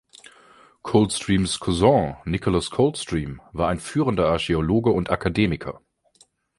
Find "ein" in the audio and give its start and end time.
3.69-3.77